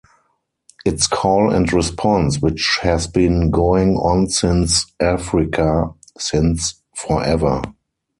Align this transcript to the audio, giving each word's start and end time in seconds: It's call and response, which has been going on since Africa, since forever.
It's 0.83 1.05
call 1.05 1.53
and 1.53 1.71
response, 1.71 2.39
which 2.41 2.79
has 2.81 3.05
been 3.05 3.51
going 3.51 3.97
on 3.97 4.29
since 4.29 4.91
Africa, 4.99 5.93
since 6.17 6.81
forever. 6.95 7.61